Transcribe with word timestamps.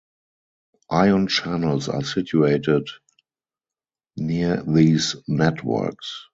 Ion 0.89 1.27
channels 1.27 1.87
are 1.87 2.03
situated 2.03 2.87
near 4.17 4.63
these 4.63 5.15
networks. 5.27 6.27